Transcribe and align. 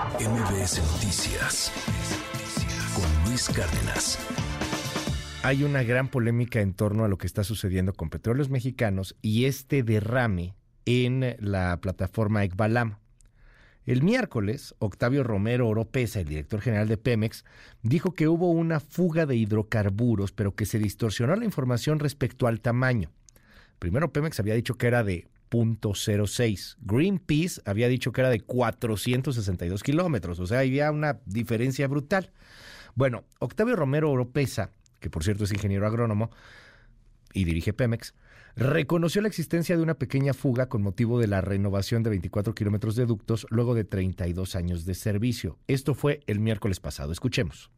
MBS 0.00 0.80
Noticias 0.94 1.70
con 2.94 3.28
Luis 3.28 3.50
Cárdenas. 3.50 4.18
Hay 5.42 5.62
una 5.62 5.82
gran 5.82 6.08
polémica 6.08 6.62
en 6.62 6.72
torno 6.72 7.04
a 7.04 7.08
lo 7.08 7.18
que 7.18 7.26
está 7.26 7.44
sucediendo 7.44 7.92
con 7.92 8.08
petróleos 8.08 8.48
mexicanos 8.48 9.14
y 9.20 9.44
este 9.44 9.82
derrame 9.82 10.54
en 10.86 11.36
la 11.38 11.78
plataforma 11.82 12.44
Ekbalam. 12.44 12.96
El 13.84 14.02
miércoles, 14.02 14.74
Octavio 14.78 15.22
Romero 15.22 15.68
Oropesa, 15.68 16.20
el 16.20 16.28
director 16.28 16.62
general 16.62 16.88
de 16.88 16.96
Pemex, 16.96 17.44
dijo 17.82 18.14
que 18.14 18.26
hubo 18.26 18.50
una 18.50 18.80
fuga 18.80 19.26
de 19.26 19.36
hidrocarburos, 19.36 20.32
pero 20.32 20.54
que 20.54 20.64
se 20.64 20.78
distorsionó 20.78 21.36
la 21.36 21.44
información 21.44 21.98
respecto 21.98 22.46
al 22.46 22.62
tamaño. 22.62 23.10
Primero 23.78 24.10
Pemex 24.10 24.40
había 24.40 24.54
dicho 24.54 24.76
que 24.76 24.86
era 24.86 25.04
de 25.04 25.28
.06. 25.50 26.76
Greenpeace 26.80 27.60
había 27.64 27.88
dicho 27.88 28.12
que 28.12 28.20
era 28.20 28.30
de 28.30 28.40
462 28.40 29.82
kilómetros, 29.82 30.38
o 30.40 30.46
sea, 30.46 30.60
había 30.60 30.90
una 30.90 31.20
diferencia 31.26 31.88
brutal. 31.88 32.30
Bueno, 32.94 33.24
Octavio 33.38 33.76
Romero 33.76 34.10
Oropesa, 34.10 34.70
que 35.00 35.10
por 35.10 35.24
cierto 35.24 35.44
es 35.44 35.52
ingeniero 35.52 35.86
agrónomo 35.86 36.30
y 37.32 37.44
dirige 37.44 37.72
Pemex, 37.72 38.14
reconoció 38.56 39.22
la 39.22 39.28
existencia 39.28 39.76
de 39.76 39.82
una 39.82 39.94
pequeña 39.94 40.34
fuga 40.34 40.68
con 40.68 40.82
motivo 40.82 41.18
de 41.18 41.26
la 41.26 41.40
renovación 41.40 42.02
de 42.02 42.10
24 42.10 42.54
kilómetros 42.54 42.96
de 42.96 43.06
ductos 43.06 43.46
luego 43.50 43.74
de 43.74 43.84
32 43.84 44.56
años 44.56 44.84
de 44.84 44.94
servicio. 44.94 45.58
Esto 45.66 45.94
fue 45.94 46.20
el 46.26 46.40
miércoles 46.40 46.80
pasado. 46.80 47.12
Escuchemos. 47.12 47.70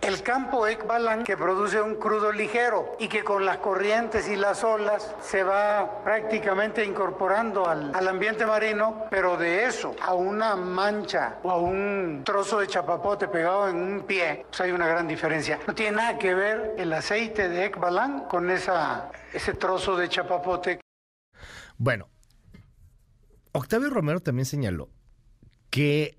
El 0.00 0.22
campo 0.22 0.66
Ekbalan 0.66 1.24
que 1.24 1.36
produce 1.36 1.80
un 1.80 1.96
crudo 1.96 2.30
ligero 2.30 2.96
y 3.00 3.08
que 3.08 3.24
con 3.24 3.44
las 3.44 3.58
corrientes 3.58 4.28
y 4.28 4.36
las 4.36 4.62
olas 4.62 5.14
se 5.20 5.42
va 5.42 6.02
prácticamente 6.04 6.84
incorporando 6.84 7.66
al, 7.66 7.94
al, 7.94 8.06
ambiente 8.06 8.46
marino, 8.46 9.06
pero 9.10 9.36
de 9.36 9.64
eso 9.64 9.96
a 10.00 10.14
una 10.14 10.54
mancha 10.54 11.38
o 11.42 11.50
a 11.50 11.58
un 11.58 12.22
trozo 12.24 12.60
de 12.60 12.68
chapapote 12.68 13.26
pegado 13.26 13.68
en 13.68 13.76
un 13.76 14.02
pie, 14.02 14.44
pues 14.48 14.60
hay 14.60 14.70
una 14.70 14.86
gran 14.86 15.08
diferencia. 15.08 15.58
No 15.66 15.74
tiene 15.74 15.96
nada 15.96 16.18
que 16.18 16.34
ver 16.34 16.74
el 16.78 16.92
aceite 16.92 17.48
de 17.48 17.64
Ekbalan 17.64 18.28
con 18.28 18.50
ese 18.50 19.54
trozo 19.58 19.96
de 19.96 20.08
chapapote. 20.08 20.80
Bueno, 21.78 22.08
Octavio 23.52 23.90
Romero 23.90 24.20
también 24.20 24.46
señaló 24.46 24.88
que 25.70 26.18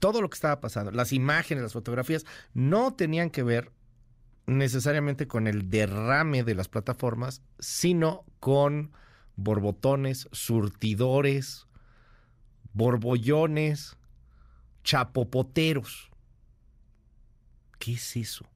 todo 0.00 0.20
lo 0.20 0.28
que 0.28 0.34
estaba 0.34 0.60
pasando, 0.60 0.90
las 0.90 1.12
imágenes, 1.12 1.62
las 1.62 1.74
fotografías, 1.74 2.26
no 2.52 2.94
tenían 2.94 3.30
que 3.30 3.44
ver 3.44 3.70
necesariamente 4.46 5.28
con 5.28 5.46
el 5.46 5.70
derrame 5.70 6.42
de 6.42 6.56
las 6.56 6.68
plataformas, 6.68 7.42
sino 7.60 8.24
con 8.40 8.92
borbotones, 9.36 10.28
surtidores, 10.32 11.68
borbollones, 12.72 13.96
chapopoteros. 14.82 16.10
¿Qué 17.78 17.92
es 17.92 18.16
eso? 18.16 18.49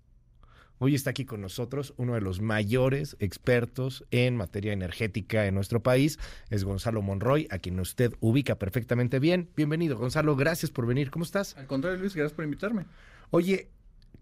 Hoy 0.79 0.95
está 0.97 1.11
aquí 1.11 1.25
con 1.25 1.41
nosotros 1.41 1.95
uno 1.99 2.15
de 2.15 2.21
los 2.21 2.41
mayores 2.41 3.17
expertos 3.21 4.05
en 4.11 4.37
materia 4.37 4.73
energética 4.73 5.47
en 5.47 5.55
nuestro 5.55 5.83
país, 5.83 6.19
es 6.51 6.65
Gonzalo 6.65 7.01
Monroy, 7.01 7.47
a 7.51 7.59
quien 7.59 7.79
usted 7.79 8.13
ubica 8.19 8.59
perfectamente 8.59 9.21
bien. 9.21 9.49
Bienvenido, 9.57 9.97
Gonzalo, 9.97 10.35
gracias 10.35 10.73
por 10.73 10.87
venir. 10.87 11.13
¿Cómo 11.13 11.25
estás? 11.25 11.57
Al 11.57 11.69
contrario, 11.69 12.01
Luis, 12.01 12.15
gracias 12.15 12.35
por 12.35 12.45
invitarme. 12.45 12.87
Oye, 13.31 13.69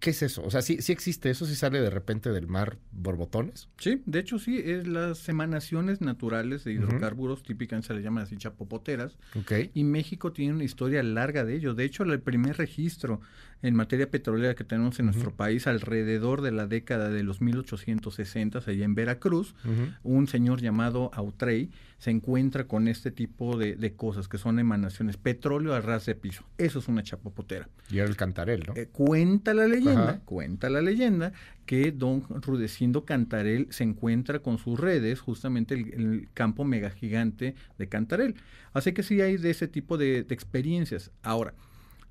¿qué 0.02 0.10
es 0.10 0.20
eso? 0.20 0.42
O 0.44 0.50
sea, 0.50 0.62
¿sí, 0.62 0.78
sí 0.82 0.90
existe 0.90 1.30
eso? 1.30 1.46
¿Sí 1.46 1.54
sale 1.54 1.80
de 1.80 1.88
repente 1.88 2.32
del 2.32 2.48
mar 2.48 2.76
borbotones? 2.90 3.68
Sí, 3.78 4.02
de 4.04 4.18
hecho 4.18 4.40
sí, 4.40 4.58
es 4.58 4.88
las 4.88 5.28
emanaciones 5.28 6.00
naturales 6.00 6.64
de 6.64 6.72
hidrocarburos, 6.72 7.38
uh 7.38 7.42
-huh. 7.44 7.46
típicamente 7.46 7.86
se 7.86 7.94
le 7.94 8.02
llaman 8.02 8.24
así 8.24 8.36
chapopoteras. 8.36 9.16
Okay. 9.42 9.70
Y 9.74 9.84
México 9.84 10.32
tiene 10.32 10.54
una 10.54 10.64
historia 10.64 11.04
larga 11.04 11.44
de 11.44 11.54
ello. 11.54 11.74
De 11.74 11.84
hecho, 11.84 12.02
el 12.02 12.20
primer 12.20 12.56
registro 12.58 13.20
en 13.62 13.76
materia 13.76 14.10
petrolera 14.10 14.56
que 14.56 14.64
tenemos 14.64 14.98
en 14.98 15.06
uh 15.06 15.10
-huh. 15.10 15.12
nuestro 15.12 15.36
país 15.36 15.68
alrededor 15.68 16.42
de 16.42 16.50
la 16.50 16.66
década 16.66 17.08
de 17.08 17.22
los 17.22 17.40
1860, 17.40 18.58
allá 18.58 18.84
en 18.84 18.96
Veracruz, 18.96 19.54
uh 19.64 19.68
-huh. 19.68 19.96
un 20.02 20.26
señor 20.26 20.60
llamado 20.60 21.12
Autrey 21.14 21.70
se 22.02 22.10
encuentra 22.10 22.64
con 22.66 22.88
este 22.88 23.12
tipo 23.12 23.56
de, 23.56 23.76
de, 23.76 23.94
cosas 23.94 24.26
que 24.26 24.36
son 24.36 24.58
emanaciones, 24.58 25.16
petróleo 25.16 25.72
a 25.72 25.80
ras 25.80 26.04
de 26.04 26.16
piso. 26.16 26.42
Eso 26.58 26.80
es 26.80 26.88
una 26.88 27.04
chapopotera. 27.04 27.68
Y 27.92 27.98
era 27.98 28.08
el 28.08 28.16
Cantarel, 28.16 28.64
¿no? 28.66 28.74
Eh, 28.74 28.88
cuenta 28.90 29.54
la 29.54 29.68
leyenda, 29.68 30.08
Ajá. 30.08 30.20
cuenta 30.24 30.68
la 30.68 30.82
leyenda 30.82 31.32
que 31.64 31.92
don 31.92 32.24
Rudecindo 32.28 33.04
Cantarel 33.04 33.68
se 33.70 33.84
encuentra 33.84 34.40
con 34.40 34.58
sus 34.58 34.80
redes, 34.80 35.20
justamente 35.20 35.74
el, 35.76 35.94
el 35.94 36.28
campo 36.34 36.64
mega 36.64 36.90
gigante 36.90 37.54
de 37.78 37.88
Cantarel. 37.88 38.34
Así 38.72 38.90
que 38.90 39.04
sí 39.04 39.20
hay 39.20 39.36
de 39.36 39.50
ese 39.50 39.68
tipo 39.68 39.96
de, 39.96 40.24
de 40.24 40.34
experiencias. 40.34 41.12
Ahora, 41.22 41.54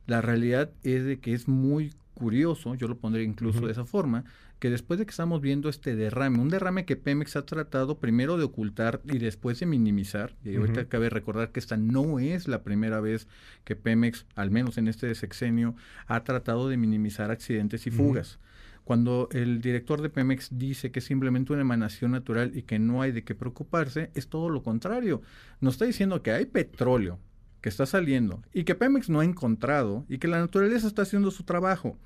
la 0.08 0.22
realidad 0.22 0.72
es 0.84 1.04
de 1.04 1.20
que 1.20 1.34
es 1.34 1.50
muy 1.50 1.92
curioso, 2.14 2.76
yo 2.76 2.88
lo 2.88 2.98
pondré 2.98 3.24
incluso 3.24 3.60
uh 3.60 3.64
-huh. 3.64 3.66
de 3.66 3.72
esa 3.74 3.84
forma, 3.84 4.24
que 4.62 4.70
después 4.70 5.00
de 5.00 5.08
que 5.08 5.10
estamos 5.10 5.42
viendo 5.42 5.70
este 5.70 5.96
derrame, 5.96 6.38
un 6.38 6.50
derrame 6.50 6.86
que 6.86 6.96
Pemex 6.96 7.36
ha 7.36 7.48
tratado 7.48 7.98
primero 7.98 8.38
de 8.38 8.44
ocultar 8.44 9.02
y 9.06 9.18
después 9.18 9.60
de 9.60 9.66
minimizar, 9.66 10.36
y 10.46 10.56
ahorita 10.56 10.82
uh 10.82 10.84
-huh. 10.84 10.88
cabe 10.88 11.10
recordar 11.10 11.52
que 11.52 11.60
esta 11.60 11.78
no 11.78 12.20
es 12.20 12.48
la 12.48 12.62
primera 12.62 13.02
vez 13.02 13.28
que 13.64 13.76
Pemex, 13.76 14.28
al 14.36 14.52
menos 14.52 14.78
en 14.78 14.88
este 14.88 15.16
sexenio, 15.16 15.76
ha 16.06 16.24
tratado 16.24 16.70
de 16.70 16.78
minimizar 16.78 17.32
accidentes 17.32 17.88
y 17.88 17.90
fugas. 17.90 18.36
Uh 18.36 18.38
-huh. 18.38 18.82
Cuando 18.84 19.30
el 19.32 19.62
director 19.62 20.00
de 20.00 20.10
Pemex 20.12 20.50
dice 20.52 20.92
que 20.92 21.00
es 21.00 21.06
simplemente 21.06 21.54
una 21.54 21.64
emanación 21.64 22.12
natural 22.12 22.52
y 22.54 22.62
que 22.62 22.78
no 22.78 23.02
hay 23.02 23.12
de 23.12 23.24
qué 23.24 23.34
preocuparse, 23.34 24.12
es 24.14 24.28
todo 24.28 24.48
lo 24.50 24.62
contrario. 24.62 25.24
Nos 25.60 25.74
está 25.74 25.86
diciendo 25.86 26.22
que 26.22 26.34
hay 26.34 26.46
petróleo 26.46 27.18
que 27.62 27.70
está 27.70 27.88
saliendo 27.88 28.44
y 28.54 28.64
que 28.64 28.76
Pemex 28.76 29.10
no 29.10 29.22
ha 29.22 29.26
encontrado 29.26 30.06
y 30.08 30.20
que 30.20 30.28
la 30.28 30.40
naturaleza 30.40 30.86
está 30.86 31.02
haciendo 31.02 31.32
su 31.32 31.46
trabajo. 31.46 31.98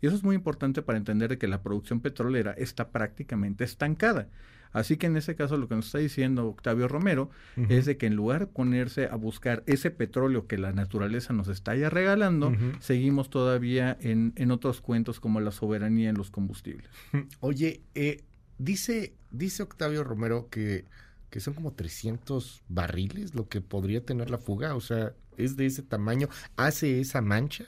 Y 0.00 0.06
eso 0.06 0.16
es 0.16 0.22
muy 0.22 0.36
importante 0.36 0.82
para 0.82 0.98
entender 0.98 1.38
que 1.38 1.48
la 1.48 1.62
producción 1.62 2.00
petrolera 2.00 2.52
está 2.52 2.90
prácticamente 2.90 3.64
estancada. 3.64 4.28
Así 4.72 4.96
que 4.96 5.06
en 5.06 5.16
ese 5.16 5.36
caso 5.36 5.56
lo 5.56 5.68
que 5.68 5.76
nos 5.76 5.86
está 5.86 5.98
diciendo 5.98 6.48
Octavio 6.48 6.88
Romero 6.88 7.30
uh 7.56 7.60
-huh. 7.60 7.70
es 7.70 7.86
de 7.86 7.96
que 7.96 8.06
en 8.06 8.16
lugar 8.16 8.40
de 8.40 8.46
ponerse 8.48 9.06
a 9.06 9.14
buscar 9.14 9.62
ese 9.66 9.92
petróleo 9.92 10.48
que 10.48 10.58
la 10.58 10.72
naturaleza 10.72 11.32
nos 11.32 11.46
está 11.46 11.76
ya 11.76 11.90
regalando, 11.90 12.48
uh 12.48 12.52
-huh. 12.52 12.80
seguimos 12.80 13.30
todavía 13.30 13.96
en, 14.00 14.32
en, 14.34 14.50
otros 14.50 14.80
cuentos 14.80 15.20
como 15.20 15.40
la 15.40 15.52
soberanía 15.52 16.10
en 16.10 16.16
los 16.16 16.32
combustibles. 16.32 16.90
Oye, 17.40 17.82
eh, 17.94 18.24
dice, 18.58 19.14
dice 19.30 19.62
Octavio 19.62 20.02
Romero 20.02 20.48
que 20.50 20.86
que 21.34 21.40
son 21.40 21.54
como 21.54 21.72
300 21.72 22.62
barriles 22.68 23.34
lo 23.34 23.48
que 23.48 23.60
podría 23.60 24.04
tener 24.04 24.30
la 24.30 24.38
fuga, 24.38 24.76
o 24.76 24.80
sea, 24.80 25.14
es 25.36 25.56
de 25.56 25.66
ese 25.66 25.82
tamaño, 25.82 26.28
hace 26.54 27.00
esa 27.00 27.22
mancha. 27.22 27.64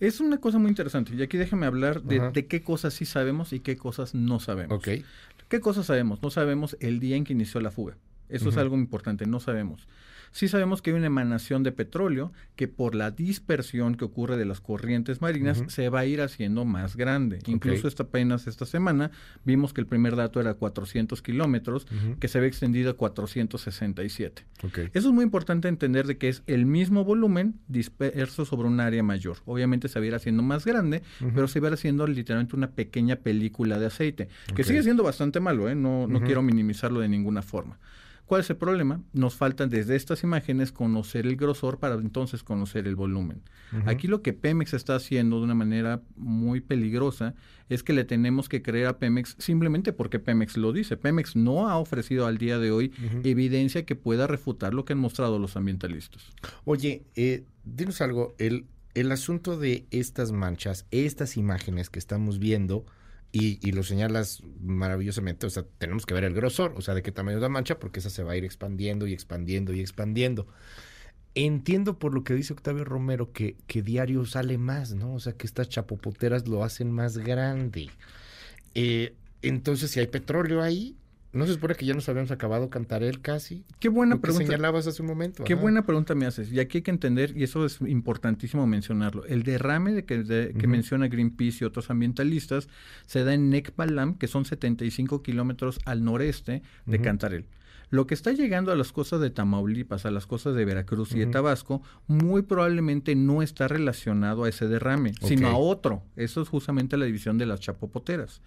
Es 0.00 0.20
una 0.20 0.38
cosa 0.38 0.58
muy 0.58 0.70
interesante 0.70 1.14
y 1.14 1.22
aquí 1.22 1.36
déjame 1.36 1.66
hablar 1.66 2.02
de, 2.02 2.30
de, 2.30 2.46
qué 2.46 2.62
cosas 2.62 2.94
sí 2.94 3.04
sabemos 3.04 3.52
y 3.52 3.60
qué 3.60 3.76
cosas 3.76 4.14
no 4.14 4.40
sabemos. 4.40 4.78
Okay. 4.78 5.04
¿Qué 5.48 5.60
cosas 5.60 5.86
sabemos? 5.86 6.22
No 6.22 6.30
sabemos 6.30 6.76
el 6.80 7.00
día 7.00 7.16
en 7.16 7.24
que 7.24 7.34
inició 7.34 7.60
la 7.60 7.70
fuga. 7.70 7.96
Eso 8.28 8.46
uh 8.46 8.48
-huh. 8.48 8.52
es 8.52 8.56
algo 8.56 8.76
importante, 8.76 9.26
no 9.26 9.40
sabemos. 9.40 9.88
Sí 10.32 10.48
sabemos 10.48 10.80
que 10.80 10.90
hay 10.90 10.96
una 10.96 11.06
emanación 11.06 11.62
de 11.62 11.72
petróleo 11.72 12.32
que 12.56 12.68
por 12.68 12.94
la 12.94 13.10
dispersión 13.10 13.96
que 13.96 14.04
ocurre 14.04 14.36
de 14.36 14.44
las 14.44 14.60
corrientes 14.60 15.20
marinas 15.20 15.60
uh 15.60 15.64
-huh. 15.64 15.68
se 15.70 15.88
va 15.88 16.00
a 16.00 16.06
ir 16.06 16.20
haciendo 16.20 16.64
más 16.64 16.96
grande. 16.96 17.38
Okay. 17.38 17.54
Incluso 17.54 17.88
esta, 17.88 18.04
apenas 18.04 18.46
esta 18.46 18.64
semana 18.64 19.10
vimos 19.44 19.72
que 19.72 19.80
el 19.80 19.86
primer 19.86 20.14
dato 20.16 20.40
era 20.40 20.54
400 20.54 21.20
kilómetros, 21.22 21.86
uh 21.90 21.94
-huh. 21.94 22.18
que 22.18 22.28
se 22.28 22.38
ve 22.38 22.46
extendido 22.46 22.90
a 22.90 22.96
467. 22.96 24.46
Okay. 24.62 24.88
Eso 24.92 25.08
es 25.08 25.14
muy 25.14 25.24
importante 25.24 25.68
entender 25.68 26.06
de 26.06 26.16
que 26.16 26.28
es 26.28 26.42
el 26.46 26.64
mismo 26.64 27.04
volumen 27.04 27.58
disperso 27.66 28.44
sobre 28.44 28.68
un 28.68 28.80
área 28.80 29.02
mayor. 29.02 29.38
Obviamente 29.46 29.88
se 29.88 29.98
va 29.98 30.04
a 30.04 30.08
ir 30.08 30.14
haciendo 30.14 30.42
más 30.42 30.64
grande, 30.64 31.02
uh 31.20 31.24
-huh. 31.24 31.32
pero 31.34 31.48
se 31.48 31.60
va 31.60 31.68
a 31.68 31.70
ir 31.70 31.74
haciendo 31.74 32.06
literalmente 32.06 32.54
una 32.54 32.70
pequeña 32.70 33.16
película 33.16 33.78
de 33.78 33.86
aceite, 33.86 34.28
que 34.46 34.52
okay. 34.52 34.64
sigue 34.64 34.82
siendo 34.82 35.02
bastante 35.02 35.40
malo, 35.40 35.68
¿eh? 35.68 35.74
no, 35.74 36.06
no 36.06 36.20
quiero 36.20 36.42
minimizarlo 36.42 37.00
de 37.00 37.08
ninguna 37.08 37.42
forma. 37.42 37.78
¿Cuál 38.30 38.42
es 38.42 38.50
el 38.50 38.58
problema? 38.58 39.02
Nos 39.12 39.34
faltan 39.34 39.70
desde 39.70 39.96
estas 39.96 40.22
imágenes 40.22 40.70
conocer 40.70 41.26
el 41.26 41.34
grosor 41.34 41.80
para 41.80 41.96
entonces 41.96 42.44
conocer 42.44 42.86
el 42.86 42.94
volumen. 42.94 43.42
Uh 43.72 43.78
-huh. 43.78 43.90
Aquí 43.90 44.06
lo 44.06 44.22
que 44.22 44.32
Pemex 44.32 44.72
está 44.72 44.94
haciendo 44.94 45.38
de 45.38 45.46
una 45.46 45.56
manera 45.56 46.00
muy 46.14 46.60
peligrosa 46.60 47.34
es 47.68 47.82
que 47.82 47.92
le 47.92 48.04
tenemos 48.04 48.48
que 48.48 48.62
creer 48.62 48.86
a 48.86 48.98
Pemex 49.00 49.34
simplemente 49.40 49.92
porque 49.92 50.20
Pemex 50.20 50.56
lo 50.56 50.72
dice. 50.72 50.96
Pemex 50.96 51.34
no 51.34 51.68
ha 51.68 51.76
ofrecido 51.76 52.24
al 52.26 52.38
día 52.38 52.60
de 52.60 52.70
hoy 52.70 52.92
uh 52.96 53.16
-huh. 53.16 53.26
evidencia 53.26 53.84
que 53.84 53.96
pueda 53.96 54.28
refutar 54.28 54.74
lo 54.74 54.84
que 54.84 54.92
han 54.92 55.00
mostrado 55.00 55.40
los 55.40 55.56
ambientalistas. 55.56 56.22
Oye, 56.64 57.02
eh, 57.16 57.42
dinos 57.64 58.00
algo, 58.00 58.36
el, 58.38 58.66
el 58.94 59.10
asunto 59.10 59.58
de 59.58 59.86
estas 59.90 60.30
manchas, 60.30 60.86
estas 60.92 61.36
imágenes 61.36 61.90
que 61.90 61.98
estamos 61.98 62.38
viendo, 62.38 62.84
y, 63.32 63.66
y, 63.66 63.72
lo 63.72 63.82
señalas 63.82 64.42
maravillosamente, 64.60 65.46
o 65.46 65.50
sea, 65.50 65.64
tenemos 65.78 66.04
que 66.04 66.14
ver 66.14 66.24
el 66.24 66.34
grosor, 66.34 66.74
o 66.76 66.80
sea, 66.80 66.94
de 66.94 67.02
qué 67.02 67.12
tamaño 67.12 67.36
es 67.36 67.42
la 67.42 67.48
mancha, 67.48 67.78
porque 67.78 68.00
esa 68.00 68.10
se 68.10 68.24
va 68.24 68.32
a 68.32 68.36
ir 68.36 68.44
expandiendo 68.44 69.06
y 69.06 69.12
expandiendo 69.12 69.72
y 69.72 69.80
expandiendo. 69.80 70.48
Entiendo 71.34 71.98
por 71.98 72.12
lo 72.12 72.24
que 72.24 72.34
dice 72.34 72.52
Octavio 72.52 72.84
Romero 72.84 73.32
que, 73.32 73.56
que 73.68 73.82
diario 73.82 74.24
sale 74.26 74.58
más, 74.58 74.94
¿no? 74.94 75.14
O 75.14 75.20
sea, 75.20 75.34
que 75.34 75.46
estas 75.46 75.68
chapopoteras 75.68 76.48
lo 76.48 76.64
hacen 76.64 76.90
más 76.90 77.18
grande. 77.18 77.90
Eh, 78.74 79.14
entonces, 79.42 79.92
si 79.92 80.00
hay 80.00 80.08
petróleo 80.08 80.60
ahí, 80.60 80.96
¿No 81.32 81.46
se 81.46 81.52
supone 81.52 81.76
que 81.76 81.86
ya 81.86 81.94
nos 81.94 82.08
habíamos 82.08 82.32
acabado 82.32 82.70
Cantarel 82.70 83.20
casi? 83.20 83.64
Qué 83.78 83.88
buena 83.88 84.20
pregunta. 84.20 84.46
señalabas 84.46 84.88
hace 84.88 85.02
un 85.02 85.08
momento. 85.08 85.44
Qué 85.44 85.54
buena 85.54 85.86
pregunta 85.86 86.16
me 86.16 86.26
haces. 86.26 86.52
Y 86.52 86.58
aquí 86.58 86.78
hay 86.78 86.82
que 86.82 86.90
entender, 86.90 87.36
y 87.36 87.44
eso 87.44 87.64
es 87.64 87.80
importantísimo 87.82 88.66
mencionarlo, 88.66 89.24
el 89.26 89.44
derrame 89.44 89.92
de 89.92 90.04
que, 90.04 90.54
que 90.58 90.66
menciona 90.66 91.06
Greenpeace 91.06 91.58
y 91.60 91.66
otros 91.66 91.88
ambientalistas 91.90 92.68
se 93.06 93.22
da 93.22 93.32
en 93.32 93.48
Necpalam, 93.48 94.14
que 94.14 94.26
son 94.26 94.44
75 94.44 95.22
kilómetros 95.22 95.78
al 95.84 96.04
noreste 96.04 96.62
de 96.86 97.00
Cantarel. 97.00 97.46
Lo 97.90 98.06
que 98.06 98.14
está 98.14 98.32
llegando 98.32 98.70
a 98.70 98.76
las 98.76 98.92
costas 98.92 99.20
de 99.20 99.30
Tamaulipas, 99.30 100.06
a 100.06 100.12
las 100.12 100.26
costas 100.26 100.54
de 100.54 100.64
Veracruz 100.64 101.12
y 101.12 101.18
de 101.18 101.26
Tabasco, 101.26 101.82
muy 102.06 102.42
probablemente 102.42 103.16
no 103.16 103.42
está 103.42 103.66
relacionado 103.66 104.44
a 104.44 104.48
ese 104.48 104.68
derrame, 104.68 105.12
sino 105.22 105.48
a 105.48 105.56
otro. 105.56 106.02
Eso 106.14 106.40
es 106.40 106.48
justamente 106.48 106.96
la 106.96 107.06
división 107.06 107.36
de 107.36 107.46
las 107.46 107.58
chapopoteras. 107.58 108.42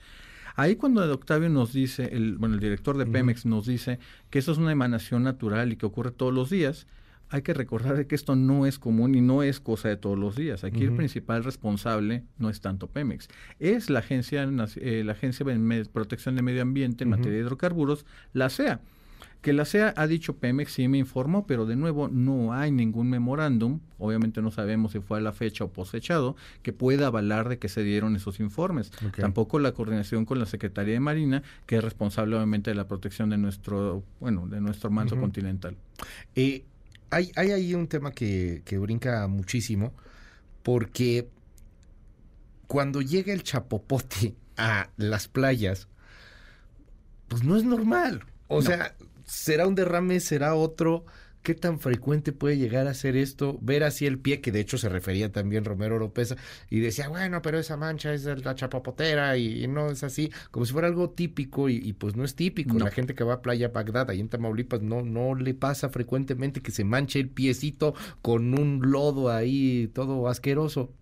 Ahí 0.56 0.76
cuando 0.76 1.02
Octavio 1.12 1.50
nos 1.50 1.74
dice, 1.74 2.10
el, 2.14 2.38
bueno, 2.38 2.56
el 2.56 2.62
director 2.62 2.98
de 2.98 3.06
Pemex 3.06 3.46
nos 3.46 3.66
dice 3.66 4.00
que 4.30 4.40
eso 4.40 4.52
es 4.52 4.58
una 4.58 4.72
emanación 4.72 5.24
natural 5.24 5.72
y 5.72 5.78
que 5.78 5.86
ocurre 5.86 6.12
todos 6.12 6.34
los 6.34 6.50
días, 6.50 6.88
hay 7.30 7.42
que 7.42 7.56
recordar 7.56 8.06
que 8.06 8.14
esto 8.14 8.36
no 8.36 8.68
es 8.68 8.78
común 8.78 9.16
y 9.16 9.22
no 9.22 9.42
es 9.42 9.60
cosa 9.60 9.90
de 9.90 9.98
todos 9.98 10.20
los 10.20 10.36
días. 10.36 10.64
Aquí 10.64 10.84
el 10.84 10.96
principal 10.96 11.44
responsable 11.44 12.26
no 12.38 12.50
es 12.52 12.62
tanto 12.62 12.88
Pemex, 12.88 13.28
es 13.60 13.90
la 13.90 14.00
Agencia, 14.00 14.48
eh, 14.76 15.04
la 15.04 15.14
agencia 15.14 15.44
de 15.44 15.86
Protección 15.86 16.36
de 16.36 16.44
Medio 16.44 16.62
Ambiente 16.62 17.06
en 17.06 17.10
materia 17.10 17.34
de 17.34 17.40
hidrocarburos, 17.40 18.06
la 18.34 18.50
CEA. 18.50 18.82
Que 19.44 19.52
la 19.52 19.66
CEA 19.66 19.94
ha 19.98 20.08
dicho 20.08 20.38
Pemex, 20.38 20.72
sí 20.72 20.88
me 20.88 20.98
informó, 20.98 21.46
pero 21.46 21.66
de 21.66 21.76
nuevo 21.76 22.08
no 22.08 22.54
hay 22.54 22.72
ningún 22.72 23.10
memorándum, 23.10 23.82
obviamente 23.98 24.42
no 24.42 24.52
sabemos 24.52 24.94
si 24.94 25.02
fue 25.02 25.18
a 25.18 25.22
la 25.22 25.34
fecha 25.34 25.66
o 25.66 25.70
posechado, 25.70 26.38
que 26.62 26.72
pueda 26.72 27.08
avalar 27.08 27.50
de 27.50 27.60
que 27.60 27.68
se 27.68 27.84
dieron 27.84 28.16
esos 28.16 28.40
informes. 28.40 28.90
Tampoco 29.18 29.60
la 29.60 29.74
coordinación 29.74 30.24
con 30.24 30.40
la 30.40 30.46
Secretaría 30.46 30.94
de 30.94 31.02
Marina, 31.02 31.44
que 31.66 31.76
es 31.76 31.84
responsable 31.84 32.38
obviamente 32.38 32.72
de 32.72 32.76
la 32.76 32.88
protección 32.88 33.30
de 33.32 33.38
nuestro, 33.38 34.02
bueno, 34.22 34.48
de 34.48 34.62
nuestro 34.62 34.90
manto 34.90 35.20
continental. 35.20 35.76
Eh, 36.36 36.64
hay, 37.10 37.30
hay 37.36 37.52
ahí 37.52 37.76
un 37.76 37.88
tema 37.88 38.12
que, 38.12 38.62
que 38.64 38.78
brinca 38.78 39.28
muchísimo, 39.28 39.92
porque 40.64 41.28
cuando 42.68 43.02
llega 43.02 43.34
el 43.34 43.44
chapopote 43.44 44.36
a 44.56 44.90
las 44.96 45.28
playas, 45.28 45.90
pues 47.28 47.44
no 47.44 47.58
es 47.58 47.66
normal. 47.66 48.24
O 48.48 48.62
sea, 48.62 48.96
¿Será 49.26 49.68
un 49.68 49.76
derrame? 49.76 50.20
¿Será 50.20 50.56
otro? 50.56 51.06
¿Qué 51.44 51.56
tan 51.56 51.78
frecuente 51.78 52.32
puede 52.32 52.58
llegar 52.58 52.88
a 52.88 52.94
ser 52.94 53.18
esto? 53.18 53.60
Ver 53.62 53.84
así 53.84 54.06
el 54.06 54.18
pie, 54.18 54.40
que 54.40 54.54
de 54.54 54.62
hecho 54.62 54.78
se 54.78 54.88
refería 54.88 55.30
también 55.30 55.66
Romero 55.66 55.96
Oropesa, 55.96 56.38
y 56.70 56.80
decía, 56.80 57.10
bueno, 57.10 57.42
pero 57.42 57.60
esa 57.60 57.76
mancha 57.76 58.14
es 58.14 58.24
de 58.24 58.38
la 58.38 58.56
chapapotera 58.56 59.36
y, 59.38 59.68
no 59.68 59.92
es 59.92 60.04
así, 60.06 60.32
como 60.52 60.66
si 60.66 60.72
fuera 60.72 60.88
algo 60.88 61.10
típico 61.10 61.68
y, 61.68 61.92
pues 61.92 62.16
no 62.16 62.24
es 62.24 62.36
típico. 62.36 62.80
La 62.80 62.92
gente 62.92 63.14
que 63.14 63.26
va 63.26 63.36
a 63.36 63.42
Playa 63.42 63.68
Bagdad, 63.68 64.10
ahí 64.10 64.22
en 64.22 64.30
Tamaulipas, 64.30 64.82
no, 64.82 65.02
no 65.02 65.36
le 65.36 65.54
pasa 65.54 65.90
frecuentemente 65.90 66.62
que 66.62 66.72
se 66.72 66.86
manche 66.86 67.20
el 67.20 67.30
piecito 67.30 67.94
con 68.22 68.58
un 68.58 68.80
lodo 68.90 69.30
ahí 69.30 69.92
todo 69.94 70.30
asqueroso 70.30 70.94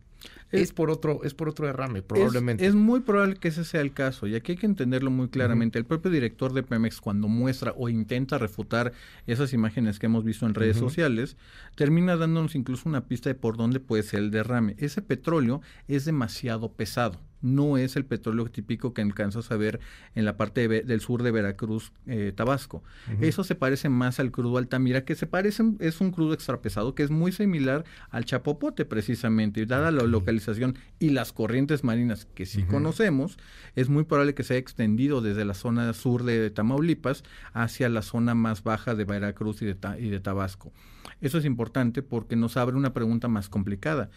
es, 0.51 0.73
por 0.73 0.89
otro 0.89 1.21
es 1.23 1.33
por 1.33 1.49
otro 1.49 1.67
derrame 1.67 2.01
probablemente. 2.01 2.65
es, 2.65 2.75
muy 2.75 3.01
probable 3.01 3.35
que 3.35 3.47
ese 3.47 3.63
sea 3.63 3.81
el 3.81 3.93
caso 3.93 4.27
y 4.27 4.35
aquí 4.35 4.53
hay 4.53 4.57
que 4.57 4.65
entenderlo 4.65 5.11
muy 5.11 5.29
claramente. 5.29 5.79
El 5.79 5.85
propio 5.85 6.11
director 6.11 6.53
de 6.53 6.63
Pemex 6.63 7.01
cuando 7.01 7.27
muestra 7.27 7.73
o 7.77 7.89
intenta 7.89 8.37
refutar 8.37 8.93
esas 9.27 9.53
imágenes 9.53 9.99
que 9.99 10.07
hemos 10.07 10.23
visto 10.23 10.45
en 10.45 10.53
redes 10.53 10.77
sociales 10.77 11.37
termina 11.75 12.15
dándonos 12.17 12.55
incluso 12.55 12.87
una 12.87 13.05
pista 13.05 13.29
de 13.29 13.35
por 13.35 13.57
dónde 13.57 13.79
puede 13.79 14.03
ser 14.03 14.19
el 14.19 14.31
derrame. 14.31 14.75
Ese 14.77 15.01
petróleo 15.01 15.61
es 15.87 16.05
demasiado 16.05 16.73
pesado 16.73 17.19
no 17.41 17.77
es 17.77 17.95
el 17.95 18.05
petróleo 18.05 18.45
típico 18.47 18.93
que 18.93 19.01
alcanzas 19.01 19.51
a 19.51 19.57
ver 19.57 19.79
en 20.15 20.25
la 20.25 20.37
parte 20.37 20.67
del 20.67 21.01
sur 21.01 21.23
de 21.23 21.31
Veracruz, 21.31 21.91
eh, 22.07 22.31
Tabasco. 22.35 22.83
Eso 23.19 23.43
se 23.43 23.55
parece 23.55 23.89
más 23.89 24.19
al 24.19 24.31
crudo 24.31 24.57
Altamira, 24.57 25.05
que 25.05 25.15
se 25.15 25.27
parece, 25.27 25.63
es 25.79 26.01
un 26.01 26.11
crudo 26.11 26.33
extra 26.33 26.61
pesado, 26.61 26.95
que 26.95 27.03
es 27.03 27.11
muy 27.11 27.31
similar 27.31 27.83
al 28.09 28.25
chapopote 28.25 28.85
precisamente, 28.85 29.61
y 29.61 29.65
dada 29.65 29.91
la 29.91 30.03
localización 30.03 30.77
y 30.99 31.09
las 31.09 31.33
corrientes 31.33 31.83
marinas 31.83 32.25
que 32.33 32.45
sí 32.45 32.63
conocemos, 32.63 33.37
es 33.75 33.89
muy 33.89 34.03
probable 34.03 34.33
que 34.33 34.43
se 34.43 34.53
haya 34.53 34.61
extendido 34.61 35.21
desde 35.21 35.45
la 35.45 35.53
zona 35.53 35.93
sur 35.93 36.23
de 36.23 36.49
Tamaulipas 36.49 37.23
hacia 37.53 37.89
la 37.89 38.01
zona 38.01 38.35
más 38.35 38.63
baja 38.63 38.95
de 38.95 39.05
Veracruz 39.05 39.61
y 39.61 39.65
de, 39.65 39.77
y 39.99 40.09
de 40.09 40.19
Tabasco. 40.19 40.71
Eso 41.19 41.37
es 41.37 41.45
importante 41.45 42.01
porque 42.01 42.35
nos 42.35 42.57
abre 42.57 42.75
una 42.75 42.93
pregunta 42.93 43.27
más 43.27 43.49
complicada 43.49 44.09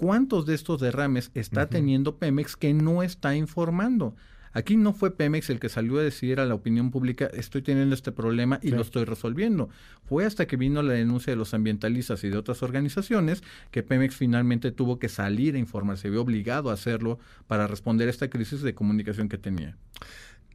cuántos 0.00 0.46
de 0.46 0.54
estos 0.54 0.80
derrames 0.80 1.30
está 1.34 1.68
teniendo 1.68 2.16
Pemex 2.16 2.56
que 2.56 2.72
no 2.72 3.02
está 3.02 3.36
informando. 3.36 4.16
Aquí 4.54 4.78
no 4.78 4.94
fue 4.94 5.14
Pemex 5.14 5.50
el 5.50 5.60
que 5.60 5.68
salió 5.68 5.98
a 5.98 6.02
decir 6.02 6.40
a 6.40 6.46
la 6.46 6.54
opinión 6.54 6.90
pública, 6.90 7.26
estoy 7.34 7.60
teniendo 7.60 7.94
este 7.94 8.10
problema 8.10 8.58
y 8.62 8.70
lo 8.70 8.80
estoy 8.80 9.04
resolviendo. 9.04 9.68
Fue 10.06 10.24
hasta 10.24 10.46
que 10.46 10.56
vino 10.56 10.82
la 10.82 10.94
denuncia 10.94 11.34
de 11.34 11.36
los 11.36 11.52
ambientalistas 11.52 12.24
y 12.24 12.30
de 12.30 12.38
otras 12.38 12.62
organizaciones 12.62 13.42
que 13.70 13.82
Pemex 13.82 14.16
finalmente 14.16 14.72
tuvo 14.72 14.98
que 14.98 15.10
salir 15.10 15.54
a 15.54 15.58
informar, 15.58 15.98
se 15.98 16.08
vio 16.08 16.22
obligado 16.22 16.70
a 16.70 16.74
hacerlo 16.74 17.18
para 17.46 17.66
responder 17.66 18.08
a 18.08 18.10
esta 18.10 18.30
crisis 18.30 18.62
de 18.62 18.74
comunicación 18.74 19.28
que 19.28 19.36
tenía. 19.36 19.76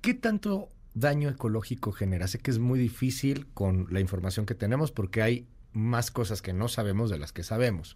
¿Qué 0.02 0.16
tanto 0.16 0.70
daño 0.96 1.30
ecológico 1.30 1.92
genera? 1.92 2.28
Sé 2.28 2.40
que 2.40 2.50
es 2.50 2.58
muy 2.58 2.80
difícil 2.80 3.46
con 3.54 3.86
la 3.92 4.00
información 4.00 4.48
que 4.48 4.56
tenemos 4.56 4.92
porque 4.92 5.22
hay 5.22 5.48
más 5.72 6.10
cosas 6.10 6.42
que 6.42 6.52
no 6.52 6.68
sabemos 6.68 7.12
de 7.12 7.20
las 7.20 7.32
que 7.32 7.44
sabemos. 7.44 7.96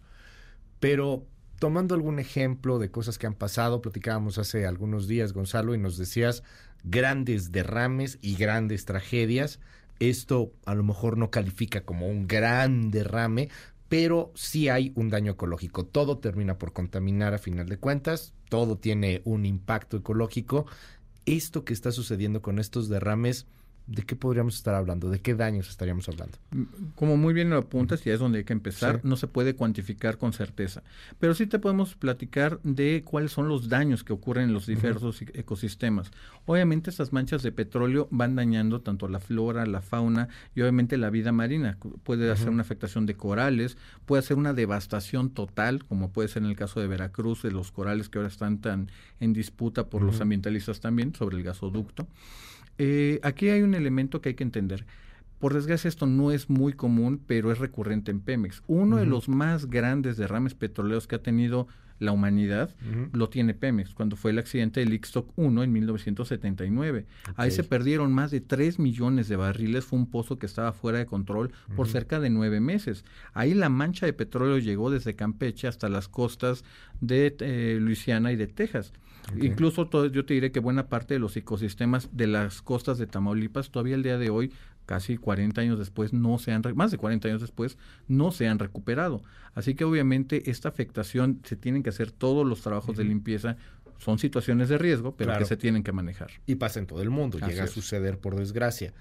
Pero 0.78 1.26
tomando 1.60 1.94
algún 1.94 2.18
ejemplo 2.18 2.78
de 2.78 2.90
cosas 2.90 3.18
que 3.18 3.26
han 3.26 3.34
pasado, 3.34 3.82
platicábamos 3.82 4.38
hace 4.38 4.66
algunos 4.66 5.06
días, 5.06 5.34
Gonzalo, 5.34 5.74
y 5.74 5.78
nos 5.78 5.98
decías 5.98 6.42
grandes 6.82 7.52
derrames 7.52 8.18
y 8.22 8.34
grandes 8.34 8.86
tragedias. 8.86 9.60
Esto 10.00 10.52
a 10.64 10.74
lo 10.74 10.82
mejor 10.82 11.18
no 11.18 11.30
califica 11.30 11.82
como 11.82 12.08
un 12.08 12.26
gran 12.26 12.90
derrame, 12.90 13.50
pero 13.90 14.32
sí 14.34 14.70
hay 14.70 14.92
un 14.94 15.10
daño 15.10 15.32
ecológico. 15.32 15.84
Todo 15.84 16.16
termina 16.18 16.56
por 16.56 16.72
contaminar 16.72 17.34
a 17.34 17.38
final 17.38 17.68
de 17.68 17.76
cuentas, 17.76 18.32
todo 18.48 18.78
tiene 18.78 19.20
un 19.26 19.44
impacto 19.44 19.98
ecológico. 19.98 20.64
Esto 21.26 21.66
que 21.66 21.74
está 21.74 21.92
sucediendo 21.92 22.40
con 22.40 22.58
estos 22.58 22.88
derrames, 22.88 23.46
¿de 23.90 24.02
qué 24.02 24.14
podríamos 24.14 24.54
estar 24.54 24.76
hablando? 24.76 25.10
¿De 25.10 25.18
qué 25.18 25.34
daños 25.34 25.68
estaríamos 25.68 26.08
hablando? 26.08 26.38
Como 26.94 27.16
muy 27.16 27.34
bien 27.34 27.50
lo 27.50 27.56
apuntas, 27.56 28.06
y 28.06 28.10
es 28.10 28.20
donde 28.20 28.38
hay 28.38 28.44
que 28.44 28.52
empezar, 28.52 29.00
no 29.02 29.16
se 29.16 29.26
puede 29.26 29.56
cuantificar 29.56 30.16
con 30.16 30.32
certeza, 30.32 30.84
pero 31.18 31.34
sí 31.34 31.46
te 31.48 31.58
podemos 31.58 31.96
platicar 31.96 32.60
de 32.62 33.02
cuáles 33.04 33.32
son 33.32 33.48
los 33.48 33.68
daños 33.68 34.04
que 34.04 34.12
ocurren 34.12 34.44
en 34.44 34.54
los 34.54 34.66
diversos 34.66 35.20
ecosistemas. 35.34 36.12
Obviamente 36.46 36.88
estas 36.88 37.12
manchas 37.12 37.42
de 37.42 37.50
petróleo 37.50 38.06
van 38.12 38.36
dañando 38.36 38.80
tanto 38.80 39.08
la 39.08 39.18
flora, 39.18 39.66
la 39.66 39.80
fauna 39.80 40.28
y 40.54 40.60
obviamente 40.60 40.96
la 40.96 41.10
vida 41.10 41.32
marina. 41.32 41.76
Puede 42.04 42.30
hacer 42.30 42.48
una 42.48 42.62
afectación 42.62 43.06
de 43.06 43.16
corales, 43.16 43.76
puede 44.06 44.20
hacer 44.20 44.36
una 44.36 44.54
devastación 44.54 45.30
total, 45.30 45.84
como 45.84 46.12
puede 46.12 46.28
ser 46.28 46.44
en 46.44 46.50
el 46.50 46.56
caso 46.56 46.78
de 46.78 46.86
Veracruz, 46.86 47.42
de 47.42 47.50
los 47.50 47.72
corales 47.72 48.08
que 48.08 48.18
ahora 48.18 48.28
están 48.28 48.60
tan 48.60 48.88
en 49.18 49.32
disputa 49.32 49.88
por 49.88 50.02
los 50.02 50.20
ambientalistas 50.20 50.78
también 50.78 51.12
sobre 51.12 51.38
el 51.38 51.42
gasoducto. 51.42 52.06
Eh, 52.82 53.20
aquí 53.22 53.50
hay 53.50 53.60
un 53.60 53.74
elemento 53.74 54.22
que 54.22 54.30
hay 54.30 54.34
que 54.34 54.42
entender. 54.42 54.86
Por 55.38 55.52
desgracia 55.52 55.86
esto 55.86 56.06
no 56.06 56.30
es 56.30 56.48
muy 56.48 56.72
común, 56.72 57.20
pero 57.26 57.52
es 57.52 57.58
recurrente 57.58 58.10
en 58.10 58.20
Pemex. 58.20 58.62
Uno 58.68 58.96
de 58.96 59.04
los 59.04 59.28
más 59.28 59.66
grandes 59.66 60.16
derrames 60.16 60.54
petroleros 60.54 61.06
que 61.06 61.16
ha 61.16 61.22
tenido 61.22 61.68
la 62.00 62.12
humanidad 62.12 62.74
lo 63.12 63.28
tiene 63.28 63.54
Pemex, 63.54 63.94
cuando 63.94 64.16
fue 64.16 64.32
el 64.32 64.38
accidente 64.38 64.80
del 64.80 64.92
Ixtoc 64.94 65.30
1 65.36 65.62
en 65.62 65.72
1979. 65.72 67.06
Ahí 67.36 67.50
se 67.50 67.62
perdieron 67.62 68.12
más 68.12 68.30
de 68.30 68.40
3 68.40 68.78
millones 68.78 69.28
de 69.28 69.36
barriles, 69.36 69.84
fue 69.84 69.98
un 69.98 70.10
pozo 70.10 70.38
que 70.38 70.46
estaba 70.46 70.72
fuera 70.72 70.98
de 70.98 71.06
control 71.06 71.52
por 71.76 71.88
cerca 71.88 72.18
de 72.18 72.30
nueve 72.30 72.58
meses. 72.60 73.04
Ahí 73.34 73.54
la 73.54 73.68
mancha 73.68 74.06
de 74.06 74.12
petróleo 74.12 74.58
llegó 74.58 74.90
desde 74.90 75.14
Campeche 75.14 75.68
hasta 75.68 75.88
las 75.88 76.08
costas 76.08 76.64
de 77.00 77.36
eh, 77.40 77.78
Luisiana 77.80 78.32
y 78.32 78.36
de 78.36 78.46
Texas. 78.46 78.92
Incluso 79.38 79.86
todo, 79.86 80.06
yo 80.06 80.24
te 80.24 80.34
diré 80.34 80.50
que 80.50 80.60
buena 80.60 80.88
parte 80.88 81.14
de 81.14 81.20
los 81.20 81.36
ecosistemas 81.36 82.08
de 82.12 82.26
las 82.26 82.62
costas 82.62 82.98
de 82.98 83.06
Tamaulipas 83.06 83.70
todavía 83.70 83.94
el 83.94 84.02
día 84.02 84.18
de 84.18 84.30
hoy, 84.30 84.52
casi 84.90 85.18
40 85.18 85.60
años 85.60 85.78
después, 85.78 86.12
no 86.12 86.36
se 86.40 86.50
han, 86.50 86.64
más 86.74 86.90
de 86.90 86.98
40 86.98 87.28
años 87.28 87.40
después, 87.40 87.78
no 88.08 88.32
se 88.32 88.48
han 88.48 88.58
recuperado. 88.58 89.22
Así 89.54 89.76
que 89.76 89.84
obviamente 89.84 90.50
esta 90.50 90.68
afectación, 90.68 91.42
se 91.44 91.54
tienen 91.54 91.84
que 91.84 91.90
hacer 91.90 92.10
todos 92.10 92.44
los 92.44 92.60
trabajos 92.60 92.96
de 92.96 93.04
limpieza, 93.04 93.56
son 93.98 94.18
situaciones 94.18 94.68
de 94.68 94.78
riesgo, 94.78 95.14
pero 95.14 95.38
que 95.38 95.44
se 95.44 95.56
tienen 95.56 95.84
que 95.84 95.92
manejar. 95.92 96.32
Y 96.44 96.56
pasa 96.56 96.80
en 96.80 96.88
todo 96.88 97.02
el 97.02 97.10
mundo, 97.10 97.38
llega 97.38 97.62
a 97.62 97.66
suceder 97.68 98.18
por 98.18 98.34
desgracia. 98.34 98.92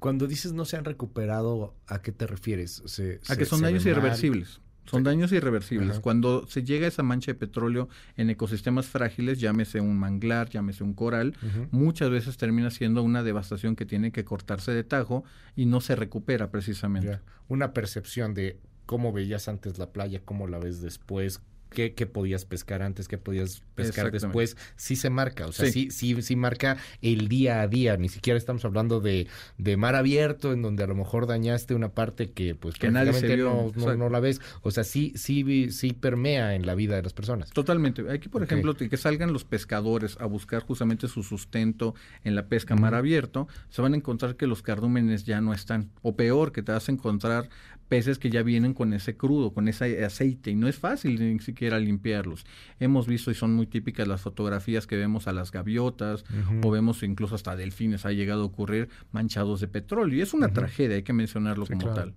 Cuando 0.00 0.26
dices 0.26 0.52
no 0.52 0.64
se 0.64 0.78
han 0.78 0.84
recuperado, 0.84 1.76
¿a 1.86 2.02
qué 2.02 2.10
te 2.10 2.26
refieres? 2.26 2.82
a 3.28 3.36
que 3.36 3.44
son 3.44 3.62
daños 3.62 3.86
irreversibles. 3.86 4.60
Son 4.86 5.02
daños 5.02 5.32
irreversibles. 5.32 6.00
Cuando 6.00 6.46
se 6.46 6.62
llega 6.62 6.86
a 6.86 6.88
esa 6.88 7.02
mancha 7.02 7.32
de 7.32 7.34
petróleo 7.34 7.88
en 8.16 8.30
ecosistemas 8.30 8.86
frágiles, 8.86 9.40
llámese 9.40 9.80
un 9.80 9.98
manglar, 9.98 10.48
llámese 10.48 10.84
un 10.84 10.94
coral, 10.94 11.36
muchas 11.70 12.10
veces 12.10 12.36
termina 12.36 12.70
siendo 12.70 13.02
una 13.02 13.22
devastación 13.22 13.76
que 13.76 13.86
tiene 13.86 14.12
que 14.12 14.24
cortarse 14.24 14.72
de 14.72 14.84
tajo 14.84 15.24
y 15.54 15.66
no 15.66 15.80
se 15.80 15.96
recupera 15.96 16.50
precisamente. 16.50 17.20
Una 17.48 17.72
percepción 17.72 18.34
de 18.34 18.58
cómo 18.86 19.12
veías 19.12 19.48
antes 19.48 19.78
la 19.78 19.90
playa, 19.90 20.22
cómo 20.24 20.46
la 20.46 20.58
ves 20.58 20.80
después, 20.80 21.40
qué, 21.70 21.90
podías 22.06 22.44
pescar 22.44 22.82
antes, 22.82 23.08
qué 23.08 23.18
podías 23.18 23.62
pescar 23.74 24.10
después, 24.10 24.56
sí 24.76 24.96
se 24.96 25.10
marca, 25.10 25.46
o 25.46 25.52
sea, 25.52 25.70
sí. 25.70 25.90
sí, 25.90 26.20
sí, 26.22 26.36
marca 26.36 26.76
el 27.02 27.28
día 27.28 27.60
a 27.60 27.68
día, 27.68 27.96
ni 27.96 28.08
siquiera 28.08 28.38
estamos 28.38 28.64
hablando 28.64 29.00
de, 29.00 29.26
de 29.58 29.76
mar 29.76 29.94
abierto, 29.94 30.52
en 30.52 30.62
donde 30.62 30.84
a 30.84 30.86
lo 30.86 30.94
mejor 30.94 31.26
dañaste 31.26 31.74
una 31.74 31.90
parte 31.90 32.30
que 32.30 32.54
pues 32.54 32.76
que 32.76 32.90
nadie 32.90 33.36
no, 33.36 33.72
no, 33.96 34.08
la 34.08 34.20
ves, 34.20 34.40
o 34.62 34.70
sea, 34.70 34.84
sí, 34.84 35.12
sí, 35.16 35.70
sí 35.70 35.92
permea 35.92 36.54
en 36.54 36.66
la 36.66 36.74
vida 36.74 36.96
de 36.96 37.02
las 37.02 37.12
personas. 37.12 37.50
Totalmente, 37.50 38.10
aquí 38.10 38.28
por 38.28 38.42
ejemplo, 38.42 38.74
que 38.74 38.96
salgan 38.96 39.32
los 39.32 39.44
pescadores 39.44 40.16
a 40.20 40.26
buscar 40.26 40.62
justamente 40.62 41.08
su 41.08 41.22
sustento 41.22 41.94
en 42.24 42.34
la 42.34 42.46
pesca 42.46 42.76
mar 42.76 42.94
abierto, 42.94 43.48
se 43.68 43.82
van 43.82 43.94
a 43.94 43.96
encontrar 43.96 44.36
que 44.36 44.46
los 44.46 44.62
cardúmenes 44.62 45.24
ya 45.24 45.40
no 45.40 45.52
están, 45.52 45.90
o 46.02 46.16
peor, 46.16 46.52
que 46.52 46.62
te 46.62 46.72
vas 46.72 46.88
a 46.88 46.92
encontrar 46.92 47.48
peces 47.88 48.18
que 48.18 48.30
ya 48.30 48.42
vienen 48.42 48.74
con 48.74 48.92
ese 48.92 49.16
crudo, 49.16 49.52
con 49.52 49.68
ese 49.68 50.04
aceite, 50.04 50.50
y 50.50 50.54
no 50.54 50.68
es 50.68 50.76
fácil 50.76 51.18
ni 51.18 51.38
siquiera 51.38 51.78
limpiarlos. 51.78 52.44
Hemos 52.80 53.06
visto 53.06 53.30
y 53.30 53.34
son 53.34 53.54
muy 53.54 53.66
típicas 53.66 54.08
las 54.08 54.22
fotografías 54.22 54.86
que 54.86 54.96
vemos 54.96 55.28
a 55.28 55.32
las 55.32 55.52
gaviotas, 55.52 56.24
o 56.62 56.70
vemos 56.70 57.02
incluso 57.02 57.34
hasta 57.34 57.56
delfines, 57.56 58.06
ha 58.06 58.12
llegado 58.12 58.42
a 58.42 58.46
ocurrir 58.46 58.88
manchados 59.12 59.60
de 59.60 59.68
petróleo, 59.68 60.18
y 60.18 60.22
es 60.22 60.34
una 60.34 60.48
tragedia, 60.48 60.96
hay 60.96 61.02
que 61.02 61.12
mencionarlo 61.12 61.66
como 61.66 61.94
tal. 61.94 62.14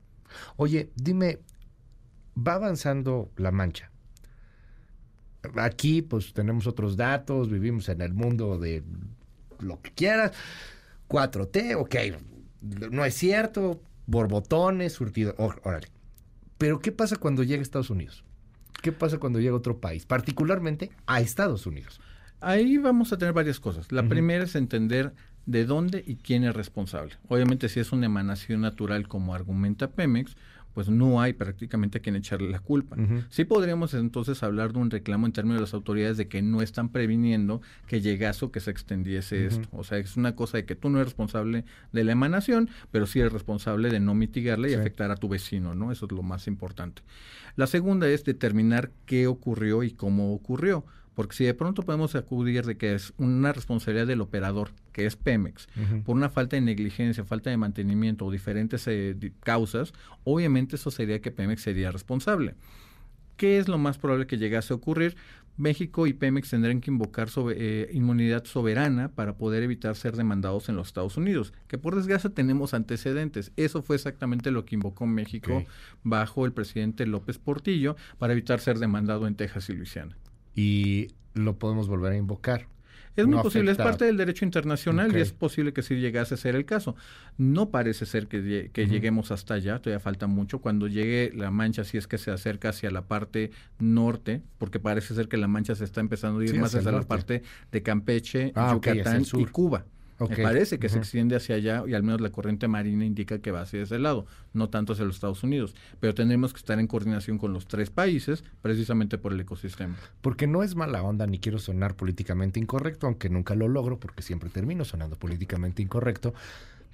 Oye, 0.58 0.90
dime, 0.96 1.40
va 2.36 2.54
avanzando 2.54 3.32
la 3.38 3.52
mancha. 3.52 3.92
Aquí, 5.56 6.02
pues 6.02 6.34
tenemos 6.34 6.68
otros 6.68 6.98
datos, 6.98 7.50
vivimos 7.50 7.88
en 7.90 8.02
el 8.02 8.14
mundo 8.14 8.58
de 8.60 8.84
lo 9.60 9.82
que 9.82 9.92
quieras. 9.92 10.34
4T, 11.08 11.76
ok, 11.76 11.96
no 12.92 13.06
es 13.06 13.16
cierto, 13.16 13.82
borbotones, 14.10 14.94
surtido, 14.94 15.36
órale. 15.38 15.88
Pero 16.58 16.80
¿qué 16.80 16.92
pasa 16.92 17.16
cuando 17.16 17.44
llega 17.44 17.60
a 17.60 17.64
Estados 17.64 17.90
Unidos? 17.90 18.24
¿Qué 18.82 18.92
pasa 18.92 19.18
cuando 19.18 19.40
llega 19.40 19.54
a 19.54 19.58
otro 19.58 19.80
país? 19.80 20.06
Particularmente 20.06 20.92
a 21.06 21.22
Estados 21.22 21.66
Unidos. 21.66 22.02
Ahí 22.42 22.78
vamos 22.78 23.12
a 23.12 23.18
tener 23.18 23.34
varias 23.34 23.60
cosas. 23.60 23.92
La 23.92 24.08
primera 24.08 24.46
es 24.46 24.56
entender 24.56 25.14
de 25.46 25.66
dónde 25.66 26.04
y 26.06 26.16
quién 26.16 26.44
es 26.44 26.56
responsable. 26.56 27.16
Obviamente 27.28 27.70
si 27.70 27.80
es 27.80 27.92
una 27.92 28.06
emanación 28.06 28.62
natural 28.62 29.08
como 29.08 29.36
argumenta 29.36 29.92
Pemex, 29.92 30.36
pues 30.74 30.90
no 30.90 31.22
hay 31.22 31.34
prácticamente 31.34 31.98
a 31.98 32.02
quien 32.02 32.16
echarle 32.16 32.50
la 32.50 32.60
culpa. 32.60 32.96
Sí 33.30 33.46
podríamos 33.46 33.94
entonces 33.94 34.44
hablar 34.44 34.74
de 34.74 34.80
un 34.80 34.92
reclamo 34.92 35.26
en 35.26 35.34
términos 35.34 35.58
de 35.58 35.62
las 35.62 35.74
autoridades 35.74 36.18
de 36.18 36.28
que 36.28 36.42
no 36.42 36.62
están 36.62 36.90
previniendo 36.90 37.62
que 37.88 38.02
llegase 38.02 38.46
o 38.46 38.52
que 38.52 38.60
se 38.60 38.72
extendiese 38.72 39.46
esto. 39.46 39.68
O 39.72 39.84
sea, 39.84 39.98
es 39.98 40.18
una 40.18 40.36
cosa 40.36 40.58
de 40.58 40.66
que 40.66 40.76
tú 40.76 40.90
no 40.90 41.00
eres 41.00 41.10
responsable 41.10 41.66
de 41.92 42.04
la 42.04 42.12
emanación, 42.12 42.70
pero 42.92 43.06
sí 43.06 43.20
eres 43.20 43.34
responsable 43.34 43.90
de 43.90 44.00
no 44.00 44.14
mitigarla 44.16 44.70
y 44.70 44.74
afectar 44.74 45.12
a 45.12 45.16
tu 45.16 45.28
vecino, 45.28 45.76
¿no? 45.76 45.92
Eso 45.92 46.06
es 46.06 46.12
lo 46.12 46.24
más 46.24 46.48
importante. 46.48 47.02
La 47.56 47.68
segunda 47.68 48.08
es 48.08 48.24
determinar 48.24 48.92
qué 49.06 49.28
ocurrió 49.28 49.84
y 49.84 49.92
cómo 49.92 50.34
ocurrió. 50.34 50.86
Porque 51.20 51.36
si 51.36 51.44
de 51.44 51.54
pronto 51.54 51.84
podemos 51.84 52.16
acudir 52.16 52.66
de 52.66 52.78
que 52.78 52.94
es 52.94 53.12
una 53.18 53.52
responsabilidad 53.52 54.08
del 54.08 54.22
operador, 54.22 54.70
que 54.94 55.06
es 55.06 55.18
Pemex, 55.18 55.68
por 56.06 56.16
una 56.16 56.30
falta 56.30 56.56
de 56.56 56.62
negligencia, 56.62 57.26
falta 57.26 57.50
de 57.50 57.58
mantenimiento 57.58 58.26
o 58.26 58.32
diferentes 58.32 58.88
eh, 58.88 59.34
causas, 59.42 59.92
obviamente 60.24 60.78
eso 60.78 60.92
sería 60.92 61.20
que 61.20 61.32
Pemex 61.32 61.62
sería 61.62 61.92
responsable. 61.92 62.56
¿Qué 63.36 63.58
es 63.58 63.68
lo 63.68 63.78
más 63.78 63.98
probable 63.98 64.28
que 64.28 64.38
llegase 64.38 64.72
a 64.72 64.78
ocurrir? 64.78 65.18
México 65.58 66.08
y 66.08 66.14
Pemex 66.14 66.52
tendrán 66.52 66.80
que 66.80 66.90
invocar 66.90 67.28
eh, 67.50 67.90
inmunidad 67.92 68.46
soberana 68.46 69.10
para 69.10 69.36
poder 69.36 69.62
evitar 69.64 69.98
ser 69.98 70.16
demandados 70.16 70.70
en 70.70 70.78
los 70.78 70.88
Estados 70.88 71.18
Unidos, 71.18 71.52
que 71.68 71.78
por 71.78 71.98
desgracia 71.98 72.30
tenemos 72.30 72.74
antecedentes. 72.74 73.52
Eso 73.58 73.82
fue 73.82 73.98
exactamente 73.98 74.52
lo 74.52 74.64
que 74.64 74.76
invocó 74.76 75.06
México 75.06 75.66
bajo 76.02 76.46
el 76.46 76.54
presidente 76.54 77.06
López 77.06 77.40
Portillo 77.40 77.98
para 78.20 78.32
evitar 78.32 78.62
ser 78.62 78.80
demandado 78.80 79.28
en 79.28 79.36
Texas 79.36 79.70
y 79.70 79.74
Luisiana 79.74 80.16
y 80.60 81.08
lo 81.36 81.58
podemos 81.58 81.88
volver 81.88 82.12
a 82.12 82.18
invocar. 82.18 82.68
Es 83.16 83.26
muy 83.26 83.42
posible, 83.42 83.72
es 83.72 83.78
parte 83.78 84.06
del 84.06 84.18
derecho 84.18 84.44
internacional 84.44 85.16
y 85.16 85.20
es 85.22 85.32
posible 85.32 85.74
que 85.74 85.82
sí 85.82 85.96
llegase 85.96 86.34
a 86.34 86.38
ser 86.38 86.56
el 86.56 86.66
caso. 86.66 86.96
No 87.38 87.70
parece 87.70 88.06
ser 88.06 88.28
que, 88.28 88.70
lleguemos 88.76 89.32
hasta 89.32 89.54
allá, 89.54 89.80
todavía 89.80 90.02
falta 90.02 90.28
mucho. 90.28 90.60
Cuando 90.60 90.88
llegue 90.88 91.32
la 91.34 91.50
mancha, 91.50 91.86
si 91.86 91.98
es 91.98 92.08
que 92.08 92.18
se 92.18 92.32
acerca 92.32 92.70
hacia 92.70 92.92
la 92.92 93.04
parte 93.04 93.52
norte, 93.80 94.42
porque 94.58 94.80
parece 94.80 95.16
ser 95.16 95.30
que 95.30 95.38
la 95.38 95.48
mancha 95.48 95.76
se 95.76 95.86
está 95.86 96.02
empezando 96.02 96.40
a 96.40 96.46
ir 96.46 96.60
más 96.60 96.76
hacia, 96.76 96.92
la 96.92 97.02
parte 97.02 97.44
de 97.72 97.82
Campeche, 97.82 98.52
ah, 98.56 98.74
Yucatán 98.74 99.24
y 99.34 99.46
Cuba. 99.46 99.86
Me 100.28 100.38
parece 100.38 100.80
que 100.80 100.90
se 100.90 100.98
extiende 100.98 101.36
hacia 101.36 101.56
allá 101.56 101.84
y 101.88 101.94
al 101.94 102.04
menos 102.04 102.20
la 102.22 102.30
corriente 102.30 102.68
marina 102.68 103.06
indica 103.06 103.40
que 103.40 103.52
va 103.52 103.62
hacia 103.62 103.82
ese 103.82 104.00
lado, 104.00 104.26
no 104.54 104.70
tanto 104.70 104.94
hacia 104.94 105.06
los 105.06 105.16
Estados 105.16 105.44
Unidos. 105.44 105.76
Pero 106.00 106.14
tendremos 106.14 106.52
que 106.54 106.58
estar 106.58 106.80
en 106.80 106.88
coordinación 106.88 107.38
con 107.38 107.54
los 107.54 107.68
tres 107.68 107.90
países 107.90 108.44
precisamente 108.62 109.18
por 109.18 109.34
el 109.34 109.40
ecosistema. 109.40 109.96
Porque 110.22 110.48
no 110.48 110.64
es 110.64 110.76
mala 110.76 111.02
onda 111.04 111.26
ni 111.28 111.40
quiero 111.40 111.60
sonar 111.60 111.96
políticamente 111.96 112.60
incorrecto, 112.60 113.08
aunque 113.08 113.30
nunca 113.30 113.56
lo 113.56 113.68
logro 113.68 114.00
porque 114.00 114.24
siempre 114.24 114.50
termino 114.50 114.84
sonando 114.84 115.16
políticamente 115.16 115.82
incorrecto. 115.82 116.34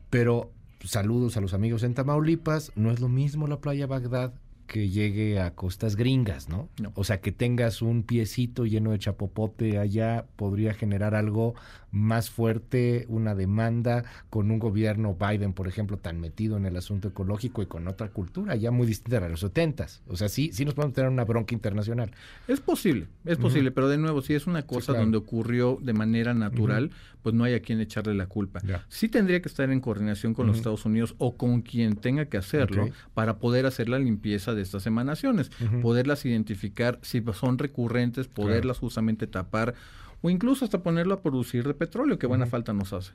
Pero 0.10 0.52
saludos 0.84 1.38
a 1.38 1.42
los 1.42 1.54
amigos 1.54 1.84
en 1.84 1.94
Tamaulipas, 1.94 2.72
no 2.76 2.92
es 2.92 3.00
lo 3.00 3.10
mismo 3.10 3.48
la 3.48 3.60
playa 3.60 3.88
Bagdad 3.88 4.34
que 4.68 4.90
llegue 4.90 5.40
a 5.40 5.54
costas 5.54 5.96
gringas, 5.96 6.50
¿no? 6.50 6.70
O 6.96 7.04
sea, 7.04 7.22
que 7.22 7.32
tengas 7.32 7.82
un 7.82 8.04
piecito 8.04 8.66
lleno 8.66 8.92
de 8.92 9.00
chapopote 9.00 9.78
allá 9.78 10.26
podría 10.36 10.74
generar 10.74 11.16
algo 11.16 11.54
más 11.96 12.30
fuerte, 12.30 13.06
una 13.08 13.36
demanda 13.36 14.04
con 14.30 14.52
un 14.52 14.60
gobierno 14.60 15.16
Biden, 15.16 15.54
por 15.54 15.70
ejemplo, 15.70 15.98
tan 15.98 16.20
metido 16.20 16.58
en 16.58 16.66
el 16.66 16.76
asunto 16.76 17.08
ecológico 17.08 17.62
y 17.62 17.68
con 17.68 17.88
otra 17.88 18.10
cultura 18.10 18.56
ya 18.58 18.70
muy 18.70 18.86
distinta 18.86 19.26
a 19.26 19.30
los 19.30 19.40
setentas. 19.40 20.02
O 20.08 20.18
sea, 20.18 20.28
sí, 20.28 20.52
sí 20.52 20.66
nos 20.66 20.74
podemos 20.74 20.94
tener 20.94 21.10
una 21.10 21.24
bronca 21.24 21.56
internacional. 21.56 22.12
Es 22.50 22.60
posible, 22.60 23.08
es 23.24 23.38
posible, 23.38 23.72
pero 23.72 23.88
de 23.88 23.98
nuevo, 23.98 24.22
si 24.22 24.34
es 24.34 24.46
una 24.46 24.64
cosa 24.64 24.94
donde 24.94 25.18
ocurrió 25.18 25.80
de 25.82 25.94
manera 25.94 26.34
natural, 26.34 26.92
pues 27.24 27.34
no 27.34 27.46
hay 27.46 27.54
a 27.54 27.62
quien 27.62 27.80
echarle 27.80 28.14
la 28.14 28.28
culpa. 28.28 28.62
Sí 28.90 29.08
tendría 29.08 29.42
que 29.42 29.48
estar 29.48 29.72
en 29.72 29.80
coordinación 29.80 30.34
con 30.34 30.48
los 30.48 30.58
Estados 30.58 30.86
Unidos 30.86 31.16
o 31.18 31.38
con 31.38 31.62
quien 31.62 31.96
tenga 31.96 32.26
que 32.26 32.38
hacerlo 32.38 32.90
para 33.14 33.38
poder 33.38 33.66
hacer 33.66 33.88
la 33.88 34.00
limpieza 34.00 34.54
de 34.54 34.62
estas 34.62 34.86
emanaciones, 34.86 35.50
poderlas 35.82 36.26
identificar 36.26 37.00
si 37.04 37.24
son 37.34 37.58
recurrentes, 37.58 38.28
poderlas 38.28 38.80
justamente 38.80 39.28
tapar 39.28 39.76
o 40.26 40.30
incluso 40.32 40.66
hasta 40.66 40.82
ponerlo 40.82 41.14
a 41.14 41.22
producir 41.22 41.68
de 41.68 41.76
petróleo, 41.76 42.18
que 42.18 42.26
buena 42.26 42.48
falta 42.48 42.74
nos 42.74 42.94
hace. 42.94 43.12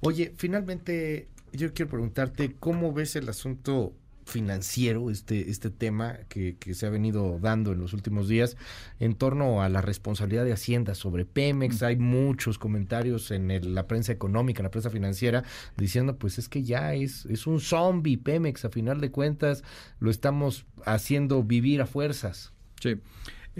Oye, 0.00 0.32
finalmente 0.36 1.28
yo 1.52 1.72
quiero 1.72 1.88
preguntarte, 1.88 2.56
¿cómo 2.58 2.92
ves 2.92 3.14
el 3.14 3.28
asunto 3.28 3.92
financiero, 4.24 5.08
este, 5.08 5.50
este 5.50 5.70
tema 5.70 6.18
que, 6.28 6.56
que, 6.58 6.74
se 6.74 6.84
ha 6.84 6.90
venido 6.90 7.38
dando 7.40 7.70
en 7.70 7.78
los 7.78 7.92
últimos 7.92 8.26
días 8.26 8.56
en 8.98 9.14
torno 9.14 9.62
a 9.62 9.68
la 9.68 9.82
responsabilidad 9.82 10.44
de 10.44 10.52
Hacienda 10.52 10.96
sobre 10.96 11.24
Pemex. 11.24 11.84
Hay 11.84 11.96
muchos 11.96 12.58
comentarios 12.58 13.30
en 13.30 13.74
la 13.74 13.86
prensa 13.86 14.10
económica, 14.10 14.58
en 14.58 14.64
la 14.64 14.72
prensa 14.72 14.90
financiera, 14.90 15.44
diciendo 15.76 16.18
pues 16.18 16.38
es 16.38 16.48
que 16.48 16.64
ya 16.64 16.92
es, 16.92 17.24
es 17.26 17.46
un 17.46 17.60
zombie 17.60 18.18
Pemex, 18.18 18.64
a 18.64 18.70
final 18.70 19.00
de 19.00 19.12
cuentas 19.12 19.62
lo 20.00 20.10
estamos 20.10 20.66
haciendo 20.84 21.44
vivir 21.44 21.80
a 21.80 21.86
fuerzas. 21.86 22.52
Sí. 22.82 22.96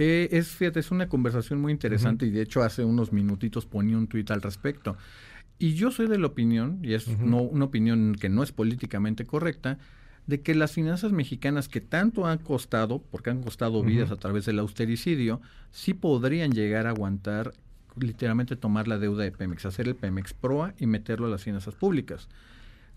Eh, 0.00 0.28
es, 0.30 0.50
fíjate, 0.50 0.78
es 0.78 0.92
una 0.92 1.08
conversación 1.08 1.60
muy 1.60 1.72
interesante 1.72 2.24
y 2.24 2.30
de 2.30 2.42
hecho 2.42 2.62
hace 2.62 2.84
unos 2.84 3.12
minutitos 3.12 3.66
ponía 3.66 3.98
un 3.98 4.06
tuit 4.06 4.30
al 4.30 4.40
respecto. 4.40 4.96
Y 5.58 5.74
yo 5.74 5.90
soy 5.90 6.06
de 6.06 6.18
la 6.18 6.28
opinión, 6.28 6.78
y 6.84 6.94
es 6.94 7.08
no, 7.08 7.38
una 7.42 7.64
opinión 7.64 8.14
que 8.14 8.28
no 8.28 8.44
es 8.44 8.52
políticamente 8.52 9.26
correcta, 9.26 9.78
de 10.28 10.40
que 10.40 10.54
las 10.54 10.70
finanzas 10.70 11.10
mexicanas 11.10 11.68
que 11.68 11.80
tanto 11.80 12.28
han 12.28 12.38
costado, 12.38 13.02
porque 13.10 13.30
han 13.30 13.42
costado 13.42 13.82
vidas 13.82 14.12
a 14.12 14.16
través 14.16 14.46
del 14.46 14.60
austericidio, 14.60 15.40
sí 15.72 15.94
podrían 15.94 16.52
llegar 16.52 16.86
a 16.86 16.90
aguantar 16.90 17.54
literalmente 17.98 18.54
tomar 18.54 18.86
la 18.86 18.98
deuda 18.98 19.24
de 19.24 19.32
Pemex, 19.32 19.66
hacer 19.66 19.88
el 19.88 19.96
Pemex 19.96 20.32
Proa 20.32 20.74
y 20.78 20.86
meterlo 20.86 21.26
a 21.26 21.30
las 21.30 21.42
finanzas 21.42 21.74
públicas. 21.74 22.28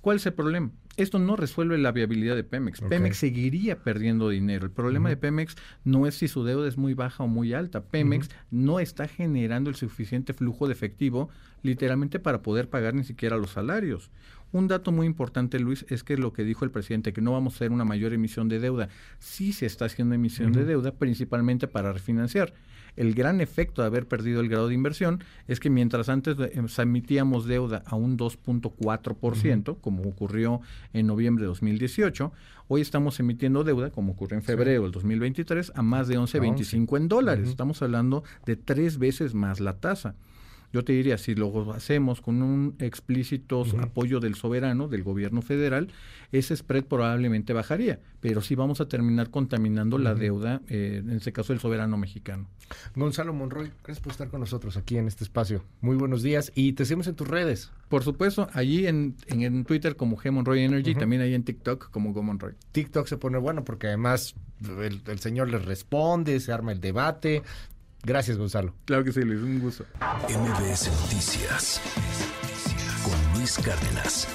¿Cuál 0.01 0.17
es 0.17 0.25
el 0.27 0.33
problema? 0.33 0.69
Esto 0.97 1.19
no 1.19 1.35
resuelve 1.35 1.77
la 1.77 1.91
viabilidad 1.91 2.35
de 2.35 2.43
Pemex. 2.43 2.81
Pemex 2.81 3.17
seguiría 3.17 3.79
perdiendo 3.79 4.29
dinero. 4.29 4.65
El 4.65 4.71
problema 4.71 5.09
de 5.09 5.17
Pemex 5.17 5.55
no 5.83 6.05
es 6.05 6.15
si 6.15 6.27
su 6.27 6.43
deuda 6.43 6.67
es 6.67 6.77
muy 6.77 6.93
baja 6.93 7.23
o 7.23 7.27
muy 7.27 7.53
alta. 7.53 7.83
Pemex 7.83 8.29
no 8.49 8.79
está 8.79 9.07
generando 9.07 9.69
el 9.69 9.75
suficiente 9.75 10.33
flujo 10.33 10.67
de 10.67 10.73
efectivo 10.73 11.29
literalmente 11.63 12.19
para 12.19 12.41
poder 12.41 12.69
pagar 12.69 12.93
ni 12.93 13.03
siquiera 13.03 13.37
los 13.37 13.51
salarios. 13.51 14.09
Un 14.51 14.67
dato 14.67 14.91
muy 14.91 15.07
importante, 15.07 15.59
Luis, 15.59 15.85
es 15.89 16.03
que 16.03 16.17
lo 16.17 16.33
que 16.33 16.43
dijo 16.43 16.65
el 16.65 16.71
presidente, 16.71 17.13
que 17.13 17.21
no 17.21 17.31
vamos 17.31 17.53
a 17.53 17.55
hacer 17.57 17.71
una 17.71 17.85
mayor 17.85 18.11
emisión 18.13 18.49
de 18.49 18.59
deuda. 18.59 18.89
Sí 19.19 19.53
se 19.53 19.65
está 19.65 19.85
haciendo 19.85 20.13
emisión 20.13 20.51
de 20.51 20.65
deuda, 20.65 20.91
principalmente 20.91 21.67
para 21.67 21.93
refinanciar. 21.93 22.53
El 22.97 23.13
gran 23.13 23.39
efecto 23.39 23.81
de 23.81 23.87
haber 23.87 24.05
perdido 24.07 24.41
el 24.41 24.49
grado 24.49 24.67
de 24.67 24.73
inversión 24.73 25.23
es 25.47 25.61
que 25.61 25.69
mientras 25.69 26.09
antes 26.09 26.35
em, 26.51 26.67
emitíamos 26.77 27.45
deuda 27.45 27.83
a 27.85 27.95
un 27.95 28.17
2.4%, 28.17 29.79
como 29.79 30.03
ocurrió 30.03 30.59
en 30.93 31.07
noviembre 31.07 31.43
de 31.43 31.47
2018, 31.47 32.31
hoy 32.67 32.81
estamos 32.81 33.19
emitiendo 33.19 33.63
deuda, 33.63 33.91
como 33.91 34.13
ocurrió 34.13 34.37
en 34.37 34.43
febrero 34.43 34.83
del 34.83 34.91
2023, 34.91 35.73
a 35.75 35.81
más 35.81 36.07
de 36.07 36.17
11.25 36.17 36.97
en 36.97 37.07
dólares. 37.07 37.49
Estamos 37.49 37.81
hablando 37.81 38.23
de 38.45 38.55
tres 38.55 38.97
veces 38.97 39.33
más 39.33 39.59
la 39.59 39.73
tasa. 39.79 40.15
Yo 40.73 40.83
te 40.83 40.93
diría, 40.93 41.17
si 41.17 41.35
lo 41.35 41.73
hacemos 41.73 42.21
con 42.21 42.41
un 42.41 42.75
explícito 42.79 43.65
apoyo 43.79 44.19
del 44.19 44.35
soberano, 44.35 44.87
del 44.87 45.03
gobierno 45.03 45.41
federal, 45.41 45.89
ese 46.31 46.55
spread 46.55 46.85
probablemente 46.85 47.51
bajaría, 47.51 47.99
pero 48.21 48.41
sí 48.41 48.55
vamos 48.55 48.79
a 48.79 48.87
terminar 48.87 49.29
contaminando 49.29 49.97
la 49.97 50.15
deuda, 50.15 50.61
eh, 50.69 51.01
en 51.03 51.11
este 51.11 51.33
caso 51.33 51.51
el 51.51 51.59
soberano 51.59 51.97
mexicano. 51.97 52.47
Gonzalo 52.95 53.33
Monroy, 53.33 53.71
gracias 53.83 53.99
por 53.99 54.11
estar 54.11 54.29
con 54.29 54.39
nosotros 54.39 54.77
aquí 54.77 54.97
en 54.97 55.07
este 55.07 55.25
espacio. 55.25 55.63
Muy 55.81 55.97
buenos 55.97 56.23
días 56.23 56.51
y 56.55 56.73
te 56.73 56.85
seguimos 56.85 57.07
en 57.07 57.15
tus 57.15 57.27
redes. 57.27 57.71
Por 57.89 58.03
supuesto, 58.03 58.47
allí 58.53 58.87
en, 58.87 59.15
en, 59.27 59.65
Twitter 59.65 59.97
como 59.97 60.15
G 60.17 60.31
Monroy 60.31 60.61
Energy, 60.61 60.95
también 60.95 61.21
ahí 61.21 61.33
en 61.33 61.43
TikTok 61.43 61.91
como 61.91 62.13
Go 62.13 62.23
Monroy. 62.23 62.53
TikTok 62.71 63.07
se 63.07 63.17
pone 63.17 63.37
bueno 63.37 63.65
porque 63.65 63.87
además 63.87 64.35
el, 64.61 65.01
el 65.05 65.19
señor 65.19 65.49
les 65.49 65.65
responde, 65.65 66.39
se 66.39 66.53
arma 66.53 66.71
el 66.71 66.79
debate. 66.79 67.43
Gracias, 68.03 68.37
Gonzalo. 68.37 68.73
Claro 68.85 69.03
que 69.03 69.11
sí, 69.11 69.21
Luis, 69.21 69.41
un 69.41 69.59
gusto. 69.59 69.85
MBS 70.27 70.89
Noticias 71.01 71.81
con 73.03 73.33
Luis 73.37 73.57
Cárdenas. 73.59 74.27